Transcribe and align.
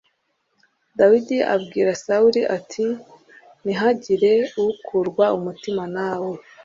Dawidi 0.97 1.37
abwira 1.53 1.91
Sawuli 2.03 2.41
ati 2.57 2.85
“Ntihagire 3.63 4.31
ukurwa 4.67 5.25
umutima 5.37 5.83
na 5.95 6.09
we 6.23 6.33